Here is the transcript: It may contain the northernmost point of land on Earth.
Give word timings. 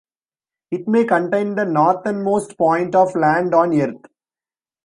It 0.71 0.87
may 0.87 1.05
contain 1.05 1.53
the 1.53 1.63
northernmost 1.63 2.57
point 2.57 2.95
of 2.95 3.15
land 3.15 3.53
on 3.53 3.71
Earth. 3.79 4.01